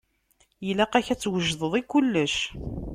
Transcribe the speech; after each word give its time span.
Ilaq-ak 0.69 1.07
ad 1.13 1.19
twejdeḍ 1.19 1.73
i 1.79 1.81
kullec. 1.91 2.35